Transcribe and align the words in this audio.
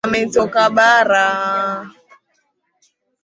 Mpenzi 0.07 0.39
wangu 0.39 0.57
ametoka 0.57 0.69
bara. 0.75 1.23